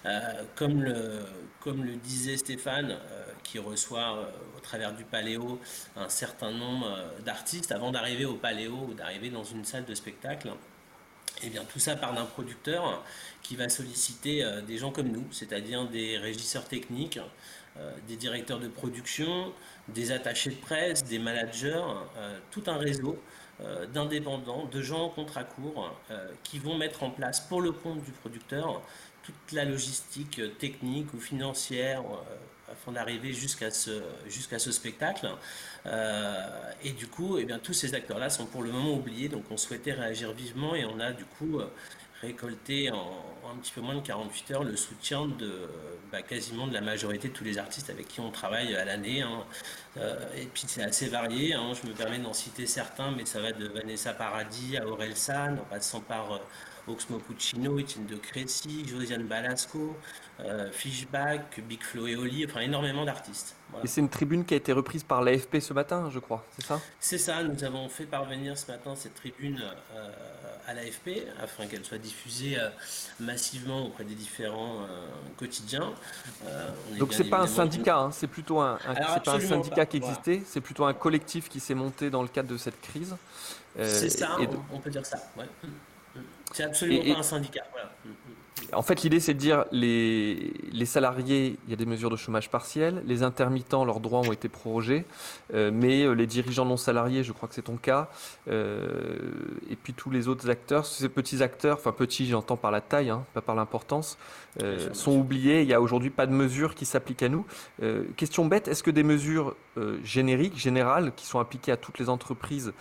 [0.06, 5.60] Euh, comme, le, disait Stéphane, euh, qui reçoit euh, au travers du Paléo
[5.98, 6.90] un certain nombre
[7.26, 10.52] d'artistes, avant d'arriver au Paléo ou d'arriver dans une salle de spectacle,
[11.44, 13.04] eh bien, tout ça part d'un producteur
[13.42, 17.20] qui va solliciter des gens comme nous, c'est-à-dire des régisseurs techniques,
[18.10, 19.54] des directeurs de production,
[19.88, 21.86] des attachés de presse, des managers,
[22.52, 23.18] tout un réseau
[23.94, 25.94] d'indépendants, de gens en contrat court,
[26.44, 28.82] qui vont mettre en place pour le compte du producteur
[29.30, 35.28] toute la logistique euh, technique ou financière euh, afin d'arriver jusqu'à ce, jusqu'à ce spectacle.
[35.86, 39.44] Euh, et du coup, eh bien, tous ces acteurs-là sont pour le moment oubliés, donc
[39.50, 41.62] on souhaitait réagir vivement et on a du coup
[42.22, 45.68] récolté en, un petit peu moins de 48 heures le soutien de
[46.12, 49.22] bah, quasiment de la majorité de tous les artistes avec qui on travaille à l'année.
[49.22, 49.44] Hein.
[50.36, 51.72] et puis c'est assez varié, hein.
[51.82, 55.60] je me permets d'en citer certains, mais ça va de Vanessa Paradis à Aurel San,
[55.60, 56.40] en passant par
[56.90, 59.96] Oxmo Puccino, Etienne de Crécy, Josiane Balasco,
[60.40, 63.56] euh, Fishback, Big Flo et Oli, enfin énormément d'artistes.
[63.84, 66.66] Et c'est une tribune qui a été reprise par l'AFP ce matin, je crois, c'est
[66.66, 66.82] ça?
[67.00, 69.62] C'est ça, nous avons fait parvenir ce matin cette tribune
[69.96, 70.12] euh,
[70.66, 72.70] à l'AFP afin qu'elle soit diffusée euh,
[73.20, 74.88] massivement auprès des différents
[75.38, 75.94] quotidiens.
[76.98, 78.80] Donc c'est pas un syndicat, hein, c'est plutôt un,
[79.24, 82.50] pas un syndicat qui existait, c'est plutôt un collectif qui s'est monté dans le cadre
[82.50, 83.16] de cette crise.
[83.78, 84.38] c'est ça,
[84.72, 85.18] on, peut dire ça.
[86.54, 87.64] C'est absolument pas un syndicat.
[88.74, 92.16] En fait, l'idée, c'est de dire les, les salariés, il y a des mesures de
[92.16, 95.06] chômage partiel, les intermittents, leurs droits ont été prorogés,
[95.54, 98.10] euh, mais euh, les dirigeants non salariés, je crois que c'est ton cas,
[98.48, 99.18] euh,
[99.70, 103.10] et puis tous les autres acteurs, ces petits acteurs, enfin petits, j'entends par la taille,
[103.10, 104.18] hein, pas par l'importance,
[104.92, 105.62] sont oubliés.
[105.62, 107.46] Il n'y a aujourd'hui pas de mesures qui s'appliquent à nous.
[108.18, 109.56] question bête, est-ce que des mesures
[110.04, 112.74] génériques, générales, qui sont appliquées à toutes les entreprises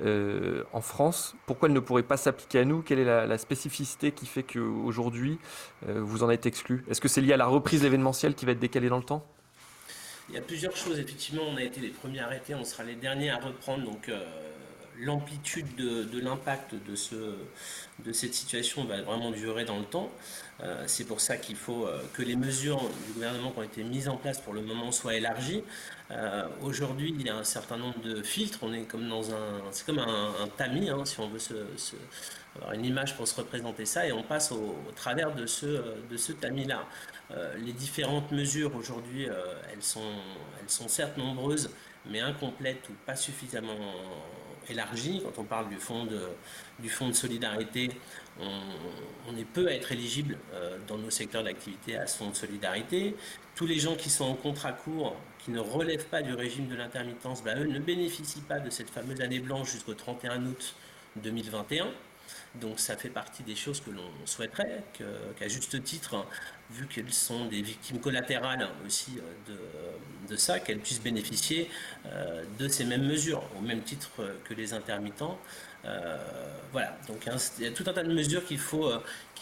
[0.00, 2.82] en France, pourquoi elles ne pourraient pas s'appliquer à nous?
[2.82, 5.33] Quelle est la, la spécificité qui fait qu'aujourd'hui,
[5.88, 8.52] euh, vous en êtes exclu Est-ce que c'est lié à la reprise événementielle qui va
[8.52, 9.26] être décalée dans le temps?
[10.28, 10.98] Il y a plusieurs choses.
[10.98, 13.84] Effectivement, on a été les premiers arrêtés, on sera les derniers à reprendre.
[13.84, 14.24] Donc, euh,
[14.98, 17.36] l'amplitude de, l'impact de, ce,
[18.04, 20.10] de cette situation va vraiment durer dans le temps.
[20.62, 24.08] Euh, c'est pour ça qu'il faut que les mesures du gouvernement qui ont été mises
[24.08, 25.62] en place pour le moment soient élargies.
[26.62, 28.60] Aujourd'hui, il y a un certain nombre de filtres.
[28.62, 31.54] On est comme dans un, c'est comme un, tamis, hein, si on veut se
[32.72, 36.86] une image pour se représenter ça et on passe au, travers de ce, tamis-là.
[37.30, 39.32] Euh, les différentes mesures aujourd'hui, euh,
[39.72, 41.70] elles, sont, certes nombreuses,
[42.06, 43.94] mais incomplètes ou pas suffisamment
[44.68, 45.20] élargies.
[45.24, 47.90] Quand on parle du fonds de, solidarité,
[48.40, 52.36] on, est peu à être éligible euh, dans nos secteurs d'activité à ce fonds de
[52.36, 53.16] solidarité.
[53.54, 56.74] Tous les gens qui sont en contrat court, qui ne relèvent pas du régime de
[56.74, 60.74] l'intermittence, bah, eux ne bénéficient pas de cette fameuse année blanche jusqu'au 31 août
[61.16, 61.88] 2021.
[62.54, 66.26] Donc ça fait partie des choses que l'on souhaiterait, qu'à juste titre,
[66.70, 69.56] vu qu'elles sont des victimes collatérales aussi euh,
[70.28, 71.70] de, ça, qu'elles puissent bénéficier
[72.06, 74.10] euh, de ces mêmes mesures, au même titre
[74.44, 75.38] que les intermittents.
[75.86, 76.16] Euh,
[76.72, 78.98] voilà, donc il y a tout un tas de mesures qu'il faut, euh,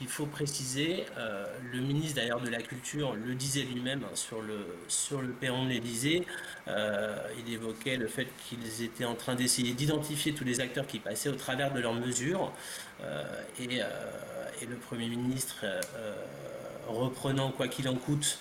[0.07, 1.07] faut préciser.
[1.16, 5.28] Euh, le ministre d'ailleurs de la Culture le disait lui-même hein, sur, le, sur le
[5.28, 6.26] perron de l'Élysée.
[6.66, 11.31] il évoquait le fait qu'ils étaient en train d'essayer d'identifier tous les acteurs qui passaient
[11.31, 12.52] au travers de leurs mesures.
[13.59, 13.81] Et,
[14.68, 15.64] le Premier ministre
[16.88, 18.38] reprenant quoi qu'il en coûte,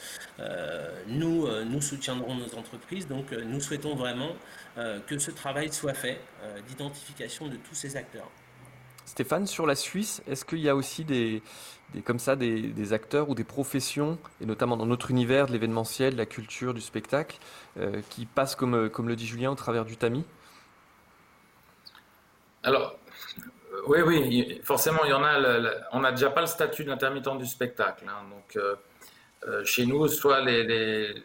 [1.08, 3.08] nous, nous soutiendrons nos entreprises.
[3.08, 4.36] Donc nous souhaitons vraiment
[4.76, 8.30] que ce travail soit fait euh, d'identification de tous ces acteurs.
[9.06, 11.42] Stéphane, sur la Suisse, est-ce qu'il y a aussi des,
[12.06, 16.18] comme ça des, acteurs ou des professions, et notamment dans notre univers de l'événementiel, de
[16.18, 17.38] la culture, du spectacle,
[17.78, 20.24] euh, qui passent, comme, comme le dit Julien, au travers du tamis?
[22.64, 22.98] Alors,
[23.88, 25.40] oui, oui, forcément, il y en a.
[25.92, 28.06] on n'a déjà pas le statut d'intermittent du spectacle.
[28.08, 31.16] Hein, donc, chez nous, soit les,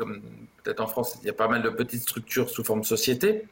[0.00, 0.22] comme
[0.62, 3.46] peut-être en France, il y a pas mal de petites structures sous forme société,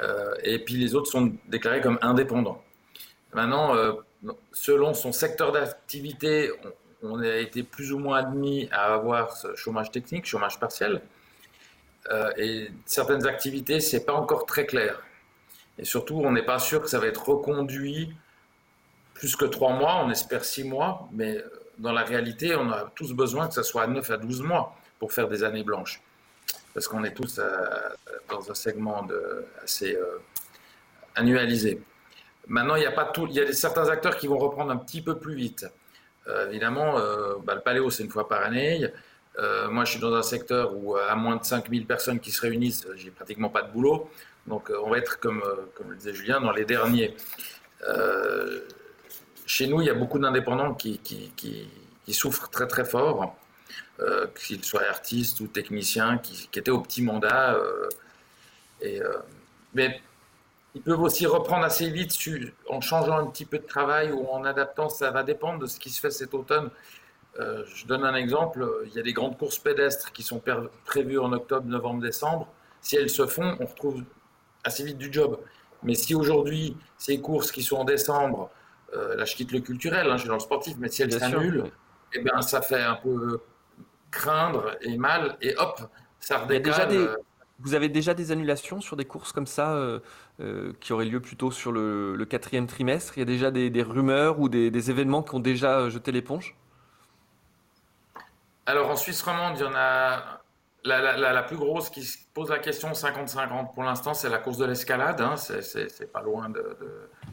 [0.00, 2.60] euh, et puis les autres sont déclarés comme indépendants.
[3.32, 3.92] Maintenant, euh,
[4.50, 6.50] selon son secteur d'activité,
[7.04, 11.00] on, a été plus ou moins admis à avoir ce chômage technique, chômage partiel,
[12.10, 15.00] euh, et certaines activités, c'est pas encore très clair.
[15.78, 18.12] Et surtout, on n'est pas sûr que ça va être reconduit
[19.14, 21.38] plus que trois mois, on espère six mois, mais
[21.78, 25.12] dans la réalité, on a tous besoin que ça soit 9 à 12 mois pour
[25.12, 26.00] faire des années blanches.
[26.72, 27.44] Parce qu'on est tous euh,
[28.30, 29.06] dans un segment
[29.62, 30.16] assez euh,
[31.14, 31.82] annualisé.
[32.48, 34.78] Maintenant, il y a pas tout, il y a certains acteurs qui vont reprendre un
[34.78, 35.66] petit peu plus vite.
[36.26, 36.94] Euh, évidemment,
[37.44, 38.88] bah, le paléo, c'est une fois par année.
[39.68, 42.86] moi, je suis dans un secteur où, à moins de 5000 personnes qui se réunissent,
[42.96, 44.08] j'ai pratiquement pas de boulot.
[44.46, 45.42] Donc, on va être, comme,
[45.74, 47.14] comme le disait Julien, dans les derniers.
[49.44, 53.36] chez nous, il y a beaucoup d'indépendants qui, qui, qui, souffrent très, très fort.
[54.00, 57.54] Euh, qu'ils soient artistes ou techniciens, qui, étaient au petit mandat.
[57.54, 57.88] Euh,
[58.80, 59.18] et, euh,
[59.72, 60.00] mais
[60.74, 62.12] ils peuvent aussi reprendre assez vite
[62.68, 64.88] en changeant un petit peu de travail ou en adaptant.
[64.88, 66.70] Ça va dépendre de ce qui se fait cet automne.
[67.38, 68.68] je donne un exemple.
[68.86, 70.42] Il y a des grandes courses pédestres qui sont
[70.84, 72.48] prévues en octobre, novembre, décembre.
[72.80, 74.02] Si elles se font, on retrouve
[74.64, 75.38] assez vite du job.
[75.84, 78.50] Mais si aujourd'hui, ces courses qui sont en décembre,
[78.92, 81.70] là je quitte le culturel, hein, je suis dans le sportif, mais si elles s'annulent,
[82.12, 83.40] eh bien, ça fait un peu
[84.14, 85.80] craindre et mal, et hop,
[86.20, 86.88] ça redécale.
[86.92, 87.16] Euh.
[87.60, 90.00] Vous avez déjà des annulations sur des courses comme ça euh,
[90.40, 93.16] euh, qui auraient lieu plutôt sur le, quatrième trimestre?
[93.16, 96.56] Il y a déjà des, rumeurs ou des, événements qui ont déjà jeté l'éponge?
[98.66, 100.40] Alors en Suisse romande, il y en a
[100.84, 104.64] la, plus grosse qui se pose la question 50-50 pour l'instant, c'est la course de
[104.64, 105.20] l'escalade.
[105.20, 105.36] Hein.
[105.36, 106.76] C'est pas loin de.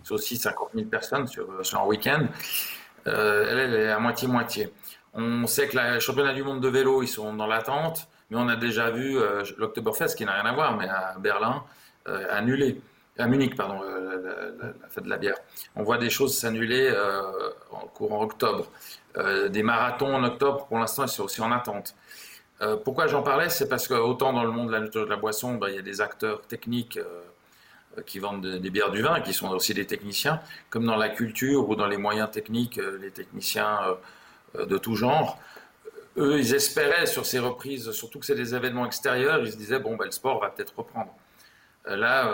[0.04, 2.28] c'est aussi 50 000 personnes sur, un week-end.
[3.08, 4.72] Euh, elle, est à moitié-moitié.
[5.14, 8.48] On sait que les championnats du monde de vélo, ils sont dans l'attente, mais on
[8.48, 11.64] a déjà vu euh, l'Octoberfest, qui n'a rien à voir, mais à Berlin,
[12.08, 12.82] euh, annulé.
[13.18, 15.36] À Munich, pardon, la, fête de la bière.
[15.76, 16.92] On voit des choses s'annuler
[17.70, 18.68] en courant octobre.
[19.50, 21.94] des marathons en octobre, pour l'instant, ils sont aussi en attente.
[22.62, 23.50] Euh, pourquoi j'en parlais?
[23.50, 25.80] C'est parce que autant dans le monde de la, de la boisson, bah, il y
[25.80, 29.88] a des acteurs techniques euh, qui vendent des bières du vin, qui sont aussi des
[29.88, 33.80] techniciens, comme dans la culture ou dans les moyens techniques, euh, les techniciens
[34.56, 35.40] de tout genre.
[36.18, 39.80] Eux, ils espéraient sur ces reprises, surtout que c'est des événements extérieurs, ils se disaient,
[39.80, 41.14] bon, bah, le sport va peut-être reprendre.
[41.86, 42.30] là,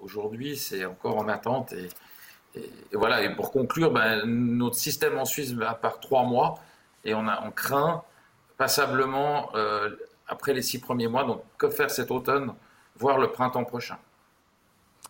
[0.00, 1.72] aujourd'hui, c'est encore en attente.
[1.72, 1.88] Et,
[2.92, 6.58] voilà, et pour conclure, ben, notre système en Suisse va par trois mois,
[7.04, 8.02] et on, a, craint
[8.56, 9.90] passablement euh,
[10.28, 11.24] après les six premiers mois.
[11.24, 12.54] Donc, que faire cet automne,
[12.96, 13.98] voire le printemps prochain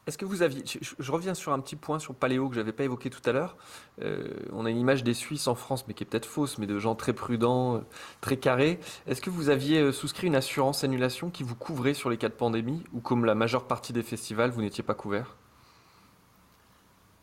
[0.07, 2.85] est-ce que vous aviez, je, reviens sur un petit point sur Paléo que j'avais pas
[2.85, 3.57] évoqué tout à l'heure.
[4.03, 6.67] Euh, on a une image des Suisses en France, mais qui est peut-être fausse, mais
[6.67, 7.83] de gens très prudents,
[8.21, 8.79] très carrés.
[9.07, 12.29] Est-ce que vous aviez euh, souscrit une assurance annulation qui vous couvrait sur les cas
[12.29, 15.37] de pandémie, ou comme la majeure partie des festivals, vous n'étiez pas couvert?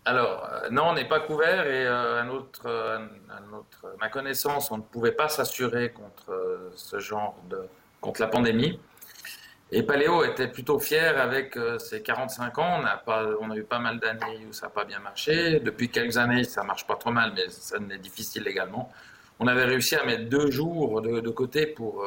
[0.06, 3.00] Alors, euh, non, on n'est pas couvert et euh, à, notre, euh,
[3.52, 6.34] notre, ma connaissance, on ne pouvait pas s'assurer contre
[6.76, 7.60] ce genre de,
[8.02, 8.80] contre la pandémie.
[9.76, 12.80] Et Paléo était plutôt fier avec ses 45 ans.
[12.82, 15.60] On a, pas, on a eu pas mal d'années où ça n'a pas bien marché.
[15.60, 18.92] Depuis quelques années, ça marche pas trop mal, mais ça est difficile également.
[19.40, 22.06] On avait réussi à mettre deux jours de, de côté pour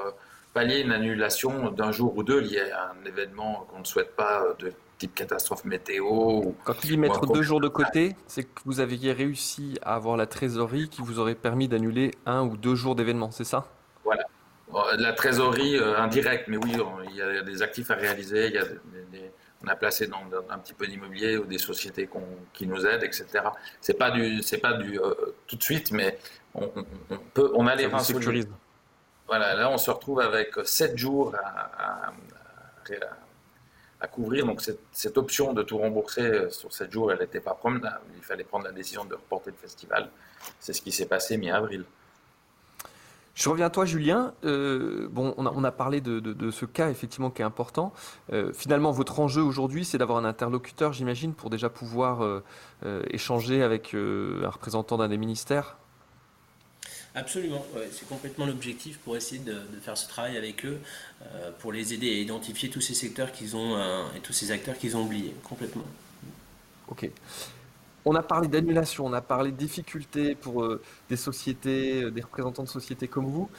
[0.55, 4.43] pallier une annulation d'un jour ou deux lié à un événement qu'on ne souhaite pas
[4.59, 6.41] de type catastrophe météo.
[6.65, 10.17] Quand tu dis mettre deux jours de côté, c'est que vous aviez réussi à avoir
[10.17, 13.67] la trésorerie qui vous aurait permis d'annuler un ou deux jours d'événement, c'est ça?
[14.73, 16.73] La trésorerie euh, indirecte, mais oui,
[17.09, 18.65] il y a des actifs à réaliser, il y a
[19.65, 22.11] on a placé dans, un petit peu d'immobilier ou des sociétés
[22.53, 23.27] qui nous aident, etc.
[23.81, 25.15] C'est pas du, c'est pas du euh,
[25.47, 26.19] tout de suite, mais
[26.55, 26.69] on,
[27.33, 28.03] peut, on a les reins
[29.27, 32.13] Voilà, là on se retrouve avec sept jours à, à
[34.01, 34.47] à couvrir.
[34.47, 37.81] Donc cette, option de tout rembourser euh, sur 7 jours, elle n'était pas prendre.
[38.17, 40.11] Il fallait prendre la décision de reporter le festival.
[40.61, 41.85] C'est ce qui s'est passé mi-avril.
[43.37, 44.35] Je reviens à toi, Julien.
[44.45, 47.93] Euh, bon, on a, parlé de, ce cas effectivement qui est important.
[48.33, 52.43] Euh, finalement, votre enjeu aujourd'hui, c'est d'avoir un interlocuteur, j'imagine, pour déjà pouvoir
[53.11, 55.77] échanger avec un représentant d'un des ministères?
[57.17, 60.79] Absolument, c'est complètement l'objectif pour essayer de, faire ce travail avec eux,
[61.23, 64.51] euh, pour les aider à identifier tous ces secteurs qu'ils ont euh, et tous ces
[64.51, 65.87] acteurs qu'ils ont oubliés, complètement.
[66.89, 67.09] Ok.
[68.09, 72.63] On a parlé d'annulation, on a parlé de difficultés pour euh, des sociétés, des représentants
[72.63, 73.51] de sociétés comme vous.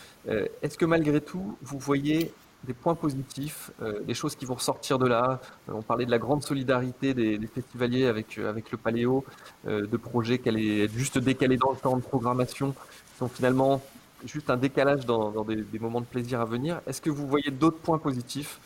[0.61, 2.33] Est-ce que malgré tout, vous voyez
[2.63, 3.71] des points positifs,
[4.05, 5.39] des choses qui vont ressortir de là?
[5.67, 9.23] on parlait de la grande solidarité des, festivaliers avec, avec le Paléo,
[9.65, 12.73] de projets qui allaient juste décalés dans le temps de programmation
[13.17, 13.81] sont finalement
[14.25, 16.81] juste un décalage dans, des, moments de plaisir à venir.
[16.87, 18.59] Est-ce que vous voyez d'autres points positifs,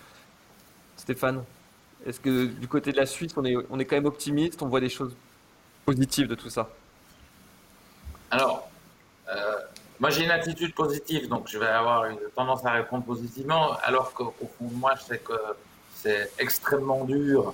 [0.97, 1.43] Stéphane
[2.05, 4.67] Est-ce que du côté de la Suisse, on est, on est quand même optimiste, on
[4.67, 5.15] voit des choses
[5.85, 6.69] positives de tout ça
[8.29, 8.69] Alors,
[9.29, 9.55] euh,
[9.99, 14.13] moi j'ai une attitude positive, donc je vais avoir une tendance à répondre positivement, alors
[14.13, 15.33] qu'au fond de moi, je sais que
[15.95, 17.53] c'est extrêmement dur.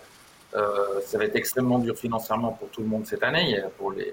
[0.55, 4.11] Euh, ça va être extrêmement dur financièrement pour tout le monde cette année, pour les,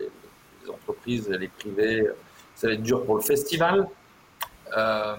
[0.63, 2.09] les entreprises, les privés,
[2.55, 3.87] ça va être dur pour le festival.
[4.77, 5.17] Euh,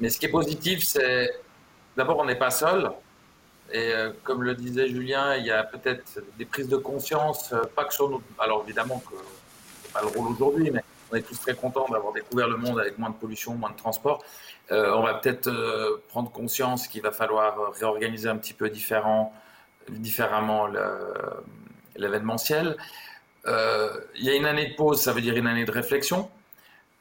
[0.00, 1.30] mais ce qui est positif, c'est
[1.96, 2.90] d'abord, on n'est pas seul.
[3.70, 7.62] Et euh, comme le disait Julien, il y a peut-être des prises de conscience, euh,
[7.74, 8.22] pas que sur nous.
[8.38, 9.14] Alors évidemment que
[9.82, 12.80] c'est pas le rôle aujourd'hui, mais on est tous très contents d'avoir découvert le monde
[12.80, 14.22] avec moins de pollution, moins de transport.
[14.70, 15.50] on va peut-être
[16.08, 19.32] prendre conscience qu'il va falloir réorganiser un petit peu différemment
[21.96, 22.76] l'événementiel.
[23.46, 26.30] Euh, il y a une année de pause, ça veut dire une année de réflexion.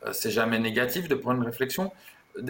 [0.05, 1.91] Euh, c'est jamais négatif de prendre une réflexion.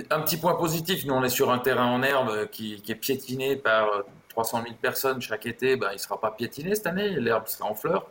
[0.09, 3.55] Un petit point positif, nous on est sur un terrain en herbe qui, est piétiné
[3.55, 5.75] par 300 000 personnes chaque été.
[5.75, 8.07] Ben, il ne sera pas piétiné cette année, l'herbe sera en fleurs.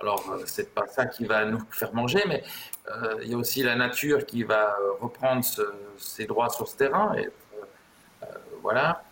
[0.00, 2.42] Alors, euh, c'est pas ça qui va nous faire manger, mais
[3.22, 5.42] il y a aussi la nature qui va reprendre
[5.96, 7.14] ses droits sur ce terrain.
[7.16, 7.30] Et,
[8.60, 9.02] voilà.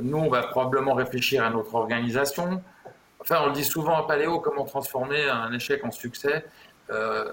[0.00, 2.62] nous, on va probablement réfléchir à notre organisation.
[3.20, 6.44] Enfin, on le dit souvent à Paléo, comment transformer un échec en succès.
[6.90, 7.32] Euh,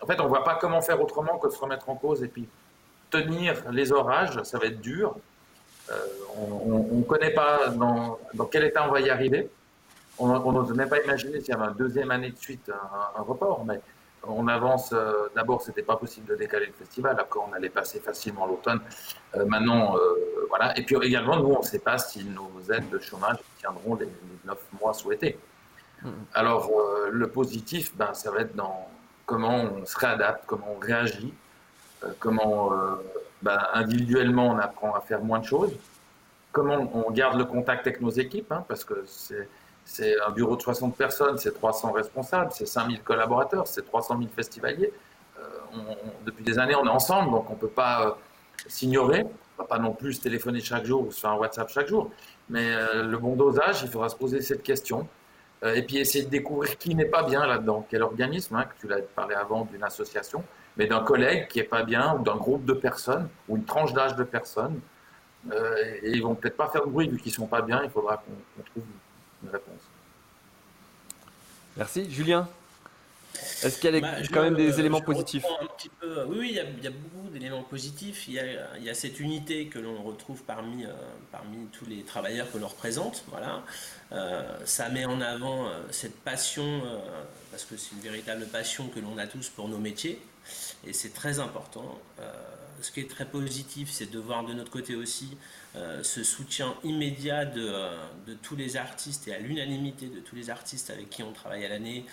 [0.00, 2.28] en fait, on ne voit pas comment faire autrement que se remettre en cause et
[2.28, 2.48] puis
[3.10, 5.16] tenir les orages, ça va être dur.
[5.90, 5.94] Euh,
[6.36, 8.18] on ne connaît pas dans,
[8.50, 9.48] quel état on va y arriver.
[10.18, 12.70] On n'ose même pas imaginer s'il y avait une deuxième année de suite
[13.16, 13.80] un, report, mais
[14.24, 14.92] on avance.
[15.36, 17.16] D'abord, c'était pas possible de décaler le festival.
[17.20, 18.80] Après, on allait passer facilement l'automne.
[19.46, 19.94] maintenant,
[20.48, 20.76] voilà.
[20.76, 24.08] Et puis également, nous, on ne sait pas si nos aides de chômage tiendront les,
[24.44, 25.38] neuf mois souhaités.
[26.02, 26.08] Mm.
[26.34, 26.68] Alors,
[27.10, 28.88] le positif, ben, ça va être dans
[29.28, 31.32] comment on se réadapte, comment on réagit,
[32.18, 32.72] comment
[33.42, 35.72] ben, individuellement on apprend à faire moins de choses,
[36.52, 39.04] comment on garde le contact avec nos équipes, hein, parce que
[39.84, 44.30] c'est un bureau de 60 personnes, c'est 300 responsables, c'est 5000 collaborateurs, c'est 300 000
[44.34, 44.92] festivaliers.
[45.38, 45.94] Euh,
[46.26, 48.10] depuis des années, on est ensemble, donc on ne peut pas euh,
[48.66, 49.22] s'ignorer.
[49.22, 51.88] On ne va pas non plus se téléphoner chaque jour ou faire un WhatsApp chaque
[51.88, 52.10] jour.
[52.50, 55.08] Mais euh, le bon dosage, il faudra se poser cette question.
[55.62, 57.86] et puis essayer de découvrir qui n'est pas bien là-dedans.
[57.90, 60.44] Quel organisme, hein, que tu l'as parlé avant d'une association,
[60.78, 63.92] mais d'un collègue qui n'est pas bien, ou d'un groupe de personnes, ou une tranche
[63.92, 64.80] d'âge de personnes.
[65.52, 67.90] et ils vont peut-être pas faire de bruit vu qu'ils ne sont pas bien, il
[67.90, 68.84] faudra qu'on trouve
[69.42, 69.82] une réponse.
[71.76, 72.10] Merci.
[72.10, 72.48] Julien
[73.62, 75.44] est-ce qu'il y a bah, quand même des éléments positifs?
[76.28, 78.26] Oui, il, y a, beaucoup d'éléments positifs.
[78.28, 80.92] Il y, a, cette unité que l'on retrouve parmi, euh,
[81.32, 83.24] parmi tous les travailleurs que l'on représente.
[83.28, 83.62] Voilà.
[84.12, 86.82] Euh, ça met en avant euh, cette passion,
[87.50, 90.20] parce que c'est une véritable passion que l'on a tous pour nos métiers.
[90.86, 91.98] Et c'est très important.
[92.80, 95.36] ce qui est très positif, c'est de voir de notre côté aussi
[96.02, 97.72] ce soutien immédiat de,
[98.26, 101.64] de, tous les artistes et à l'unanimité de tous les artistes avec qui on travaille
[101.64, 102.04] à l'année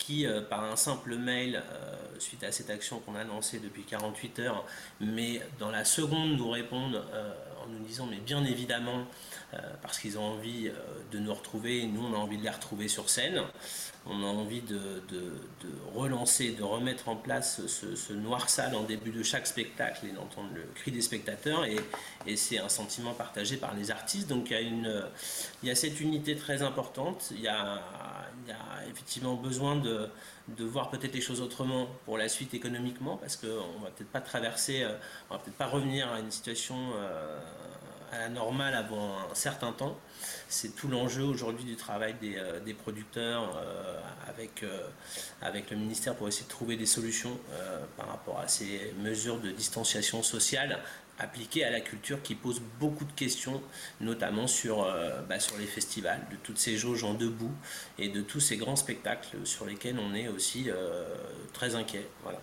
[0.00, 3.84] qui, euh, par un simple mail, euh, suite à cette action qu'on a lancée depuis
[3.84, 4.64] 48 heures,
[4.98, 7.32] mais dans la seconde nous répondent euh,
[7.62, 9.06] en nous disant mais bien évidemment
[9.82, 10.70] parce qu'ils ont envie
[11.10, 13.42] de nous retrouver, nous on a envie de les retrouver sur scène,
[14.06, 15.02] on a envie de,
[15.94, 20.48] relancer, de remettre en place ce, noir sale en début de chaque spectacle et d'entendre
[20.54, 21.64] le cri des spectateurs.
[21.64, 21.76] Et,
[22.36, 24.28] c'est un sentiment partagé par les artistes.
[24.28, 27.82] Donc il y a, une, cette unité très importante, il y a
[28.88, 30.08] effectivement besoin de,
[30.56, 34.10] de voir peut-être les choses autrement pour la suite économiquement, parce qu'on ne va peut-être
[34.10, 34.94] pas traverser, euh,
[35.28, 37.38] on va peut-être pas revenir à une situation euh,
[38.12, 39.98] à la normale avant un certain temps.
[40.48, 43.62] C'est tout l'enjeu aujourd'hui du travail des, euh, des producteurs
[44.28, 44.64] avec,
[45.42, 47.38] avec le ministère pour essayer de trouver des solutions
[47.96, 50.80] par rapport à ces mesures de distanciation sociale
[51.20, 53.62] appliquée à la culture qui pose beaucoup de questions,
[54.00, 57.52] notamment sur, euh, bah, sur les festivals, de toutes ces jauges en debout
[57.98, 61.04] et de tous ces grands spectacles sur lesquels on est aussi euh,
[61.52, 62.06] très inquiet.
[62.22, 62.40] Voilà.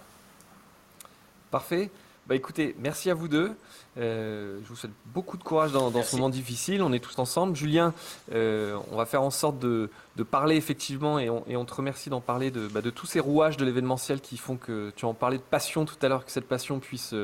[1.49, 1.89] Parfait.
[2.28, 3.55] Bah écoutez, merci à vous deux.
[3.97, 6.84] Euh, je vous souhaite beaucoup de courage dans, dans ce moment difficile.
[6.84, 7.55] On est tous ensemble.
[7.55, 7.93] Julien,
[8.34, 12.09] on va faire en sorte de, de parler effectivement, et on, et on te remercie
[12.09, 15.13] d'en parler, de, bah, de, tous ces rouages de l'événementiel qui font que tu en
[15.13, 17.15] parlais de passion tout à l'heure, que cette passion puisse,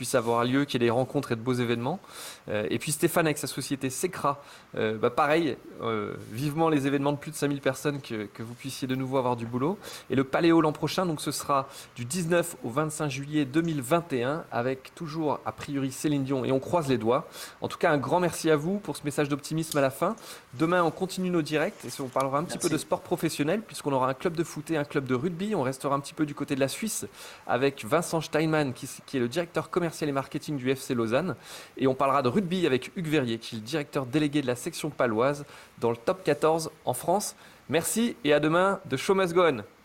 [0.00, 2.00] puisse avoir lieu, qu'il y ait des rencontres et de beaux événements.
[2.48, 4.42] Euh, et puis Stéphane avec sa société Secra,
[4.74, 8.54] euh, bah pareil, euh, vivement les événements de plus de 5000 personnes, que, que, vous
[8.54, 9.76] puissiez de nouveau avoir du boulot.
[10.08, 14.94] Et le Paléo l'an prochain, donc ce sera du 19 au 25 juillet 2021, avec
[14.94, 17.28] toujours a priori Céline Dion, et on croise les doigts.
[17.60, 20.16] En tout cas, un grand merci à vous pour ce message d'optimisme à la fin.
[20.54, 23.92] Demain, on continue nos directs et on parlera un petit peu de sport professionnel, puisqu'on
[23.92, 25.54] aura un club de foot et un club de rugby.
[25.54, 27.04] On restera un petit peu du côté de la Suisse
[27.46, 31.36] avec Vincent Steinmann, qui, qui est le directeur commercial et marketing du FC Lausanne.
[31.76, 34.56] Et on parlera de rugby avec Hugues Verrier, qui est le directeur délégué de la
[34.56, 35.44] section paloise
[35.78, 37.34] dans le top 14 en France.
[37.68, 39.34] Merci et à demain de Show Must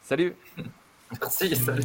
[0.01, 0.35] Salut
[1.21, 1.83] Merci, salut